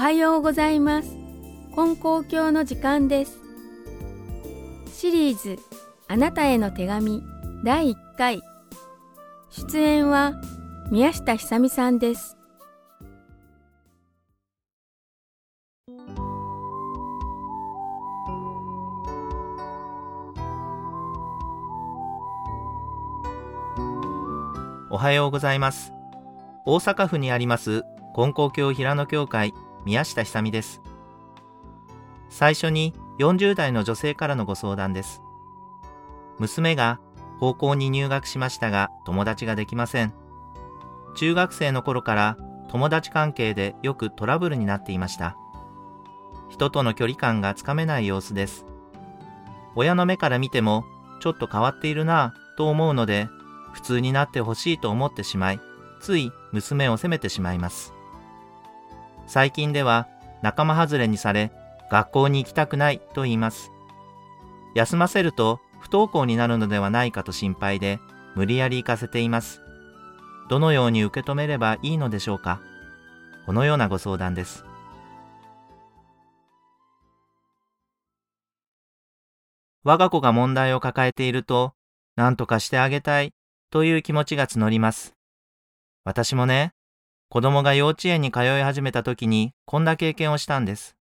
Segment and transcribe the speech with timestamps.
[0.00, 1.14] はようございます。
[1.74, 3.38] 金光教の時間です。
[4.94, 5.58] シリーズ
[6.08, 7.22] あなたへの手紙
[7.64, 8.40] 第1回。
[9.50, 10.40] 出演は
[10.90, 12.38] 宮下久美さんです。
[24.90, 25.92] おはようございます。
[26.64, 27.82] 大阪府にあります
[28.16, 29.52] 金光教平野教会。
[29.84, 30.82] 宮下久美です。
[32.28, 35.22] 最初に40代の女性からのご相談です。
[36.38, 37.00] 娘が
[37.38, 40.12] 高校に入学しましたが友達ができません。
[41.16, 42.36] 中学生の頃から
[42.68, 45.36] 友達関係でよくトラブルになっていました。
[46.48, 48.64] 人との距離感がつかめない様子です。
[49.74, 50.84] 親の目から見ても
[51.20, 53.28] ちょっと変わっているなぁと思うので
[53.72, 55.60] 普通になってほしいと思ってしまい
[56.00, 57.94] つい娘を責めてしまいます。
[59.32, 60.08] 最近では
[60.42, 61.52] 仲間外れにされ
[61.88, 63.70] 学校に行きたくないと言います。
[64.74, 68.00] 休ませると不登校になるのではないかと心配で
[68.34, 69.60] 無理やり行かせています。
[70.48, 72.60] どのように受け止めればいいのでしょうか？
[73.46, 74.64] このようなご相談です。
[79.84, 81.74] 我が子が問題を抱えていると
[82.16, 83.32] 何とかしてあげたい
[83.70, 85.14] という気持ちが募ります。
[86.02, 86.72] 私もね、
[87.32, 90.96] 子供が幼稚園に通い始めた時にこんな経験をしたんです。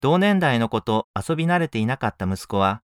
[0.00, 2.80] 同年代の子と遊び慣れていなかった息子は、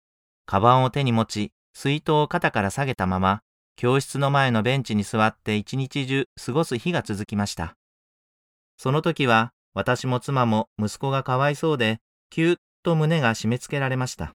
[0.47, 3.43] カバンを手に持ち、水筒を肩から下げたまま、
[3.75, 7.77] 教室の前のベンチに座って一日中過ごす日が続きました。
[8.75, 11.99] その時は、私も妻も息子がかわいそうで、
[12.31, 14.33] キューッと胸が締め付けられました。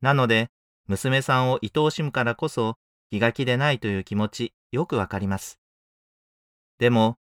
[0.00, 0.48] なので、
[0.86, 2.76] 娘さんを愛おしむからこそ、
[3.10, 5.60] 気が気でないという気持ち、よくわかります。
[6.80, 7.18] でも、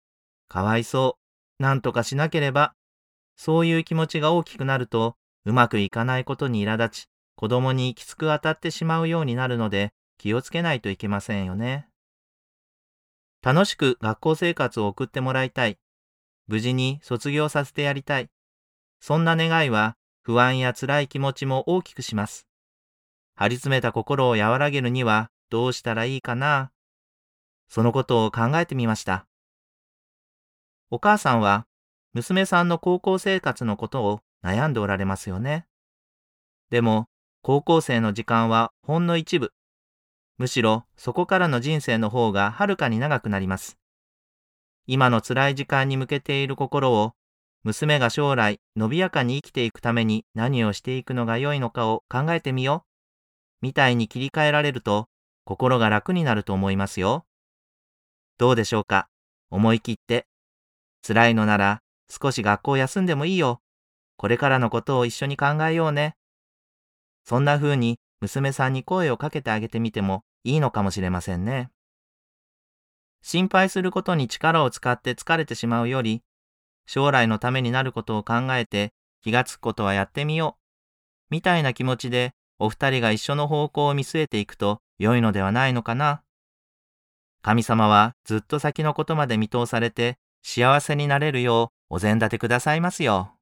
[0.47, 1.19] かわいそ
[1.59, 2.75] う、なんとかしなければ、
[3.35, 11.89] そういう気持ちが大きくなると、うまくいかないことに苛立ち、子供にきつく当たってしまうようになるので、気をつけないといけませんよね。
[13.41, 15.77] 楽しく学校生活を送ってもらいたい。
[16.47, 18.29] 無事に卒業させてやりたい。
[19.01, 22.47] そんな願いは不安や辛い気持ちも大きくします。
[23.35, 26.71] 張り詰めた心を和らげるにはどうしたらいいかな。
[27.67, 29.28] そのことを考えてみました。
[30.91, 31.67] お母さんは
[32.13, 35.67] 娘さんの高校生活のことを悩んでおられますよね。
[36.71, 37.07] でも、
[37.41, 39.53] 高校生の時間はほんの一部。
[40.37, 43.77] むしろそこからの人生の方がはるかに長くなります。
[44.87, 47.13] 今の辛い時間に向けている心を、
[47.63, 52.85] 娘が将来伸びやかに生きていくために何をしていくのが良いのかを考えてみよ
[53.61, 53.65] う。
[53.65, 55.07] みたいに切り替えられると、
[55.43, 57.25] 心が楽になると思いますよ。
[58.37, 59.09] どうでしょうか？
[59.51, 60.25] 思い切って
[61.05, 63.61] 辛いのなら少し学校休んでもいいよ。
[64.17, 66.15] これからのことを一緒に考えようね。
[67.25, 71.69] そんな風に娘さんに声をかけてあげてみてもいいのかもしれませんね。
[73.21, 76.23] 心配することに力を使って疲れてしまうより、
[76.85, 80.63] 将来のためになることを考えて気がつくことはやってみよう。
[81.29, 86.23] みたいな気持ちでお二人が一緒の方向を見据えていくと良いのではないのかな。
[87.41, 93.33] 神様はずっと先のことまで見通されて幸せになれるようお膳立てくださいますよ。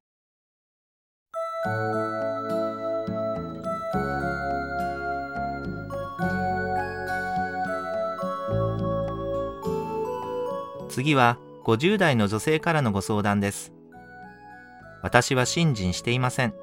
[10.88, 13.72] 次は50代の女性からのご相談です。
[15.02, 16.54] 私は信心していません。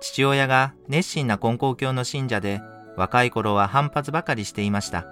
[0.00, 2.62] 父親が熱心な根高教の信者で、
[2.96, 5.06] 若い頃は反発ばかりしていました。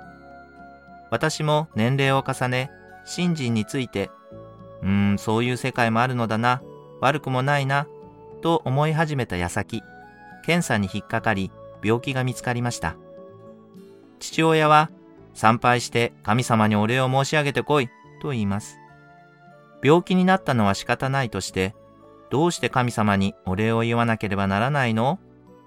[1.10, 2.70] 私も年齢を重ね、
[3.04, 4.10] 信心について
[4.82, 6.62] うーん、そういう世界もあるのだな、
[7.00, 7.86] 悪くもないな、
[8.42, 9.82] と思い始めた矢先、
[10.44, 11.50] 検査に引っかかり、
[11.82, 12.96] 病気が見つかりました。
[14.20, 14.90] 父親は、
[15.34, 17.88] 参拝して神様にお礼を申し上げてこい、
[18.20, 18.76] と言います。
[19.82, 21.74] 病気になったのは仕方ないとして、
[22.30, 25.20] どうして神様にお礼を言わなければならないの？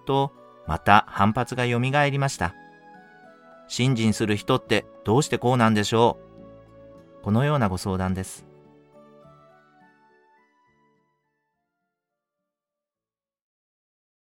[0.06, 0.31] と、
[0.68, 2.53] また反発が蘇りました。
[3.68, 6.18] 信心する人ってどうしてこうなんでしょ
[7.21, 7.24] う？
[7.24, 8.45] このようなご相談です。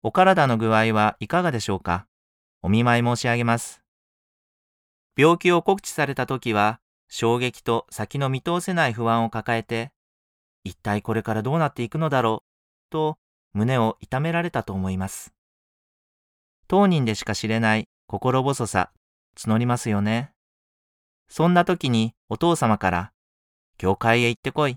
[0.06, 2.06] お体の具合はいかがでしょうか？
[2.60, 3.80] お見舞い申し上げます。
[5.16, 6.78] 病気を告知された時は、
[7.08, 9.92] 衝撃と先の見通せない不安を抱えて、
[10.62, 13.16] 一体これからどうなっていくのだろう、と
[13.54, 15.32] 胸を痛められたと思います。
[16.68, 18.90] 当人でしか知れない心細さ、
[19.38, 20.32] 募りますよね。
[21.30, 23.12] そんな時にお父様から、
[23.78, 24.76] 教会へ行ってこい、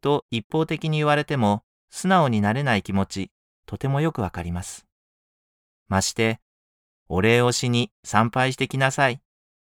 [0.00, 3.30] と一方的に言われても素直になれない気持ち、
[3.66, 4.86] とてもよくわかります。
[5.88, 6.40] まして、
[7.08, 9.20] お礼をしに参拝してきなさい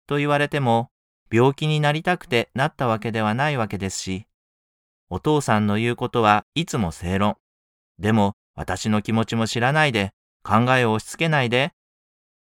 [0.07, 0.89] と言われても
[1.31, 4.27] 病気になりたくてなったわけではないわけですし、
[5.09, 7.37] お父さんの言うことはいつも正論。
[7.99, 10.11] でも私の気持ちも知らないで
[10.43, 11.73] 考えを押し付けないで、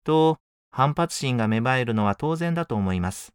[0.04, 0.38] と
[0.72, 3.34] 反発心が芽生えるのは当然だと思います。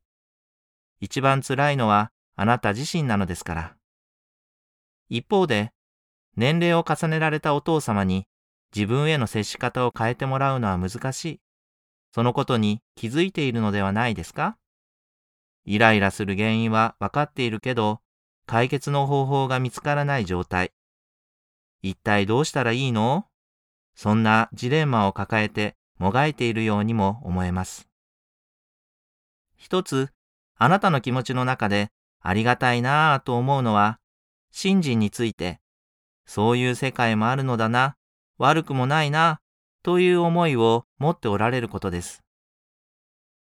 [1.00, 3.76] 一番辛いのはあなた自身なのですから。
[5.08, 5.72] 一方で、
[6.40, 8.26] 年齢を重ねられたお父様に
[8.74, 11.40] 自分への接し方を変えてもらうのは難しい。
[12.14, 14.56] そのことに気づいているのではないですか？
[15.66, 18.00] イライラする原因は分かっているけど、
[18.46, 20.72] 解決の方法が見つからない状態。
[21.82, 23.26] 一体どうしたらいいの？
[23.94, 27.86] そんなジレンマを抱えてもがいているようにも思えます。
[29.58, 30.08] 一つ、
[30.56, 31.90] あなたの気持ちの中で
[32.22, 33.98] ありがたいなぁと思うのは、
[34.50, 35.60] 信心について、
[36.30, 37.96] そういう世界もあるのだな、
[38.38, 39.40] 悪くもないな、
[39.82, 42.22] という思いを持っておられることです。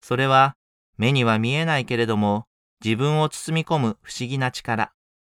[0.02, 0.54] それは
[0.98, 2.44] 目には見えないけれども
[2.84, 4.92] 自分を包み込む不思議な力、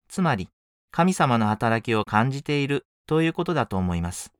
[0.10, 0.50] つまり
[0.90, 2.88] 神様の働きを感じている。
[3.08, 4.34] ということだと思います。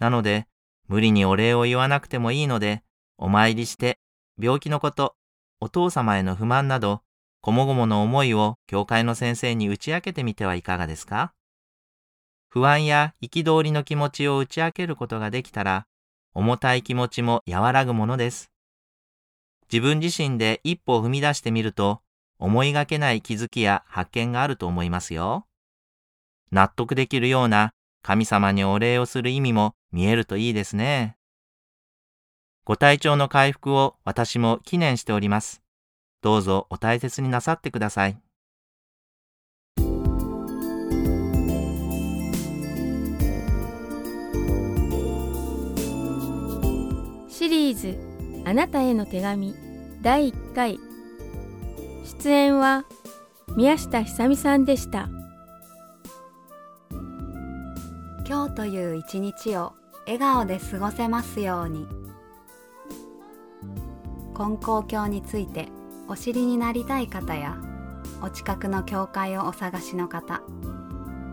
[0.00, 0.48] なので、
[0.88, 2.82] 無理にお礼を言わなくてもいいので、
[3.18, 4.00] お参りして
[4.36, 5.14] 病気のこと、
[5.60, 7.02] お父様への不満など、
[7.40, 11.34] こもごもの思いを教会の先生に打ち明けてみてはいかがですか？
[12.54, 15.86] 不安や憤りの気持ちを打ち明けることができたら、
[16.34, 18.50] 重たい気持ちも和らぐものです。
[19.72, 22.02] 自分自身で一歩を踏み出してみると、
[22.38, 25.46] 思いがけない気づきや発見があると思いますよ。
[26.50, 27.72] 納得できるような
[28.02, 31.16] 神様にお礼をする意味も見えるといいですね。
[32.66, 35.62] ご体調の回復を私も記念しております。
[36.20, 38.20] どうぞお大切になさってください。
[47.42, 47.98] シリーズ
[48.46, 49.52] 「あなたへの手紙」
[50.00, 50.78] 第1回。
[52.04, 52.84] 出演は
[53.56, 55.08] 宮下久美さんでした。
[58.28, 59.72] 今日という一日を
[60.06, 61.88] 笑顔で過ごせますように。
[64.34, 65.66] 金光教について
[66.06, 67.56] お知りになりたい方や
[68.22, 70.42] お近くの教会をお探しの方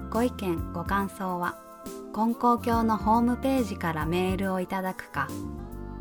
[0.09, 1.59] ご意見ご感想は
[2.13, 5.27] 金光教のホームページからメールをいただくか